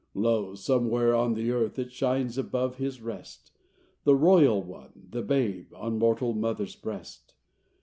[0.15, 0.55] Lo!
[0.55, 3.51] somewhere on the earth It shines above His rest—
[4.03, 7.35] The Royal One, the Babe, On mortal mother’s breast.